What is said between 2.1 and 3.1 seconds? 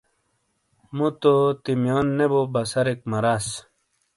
نے بوے بسرک